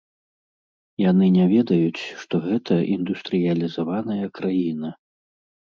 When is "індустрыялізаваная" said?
2.97-4.27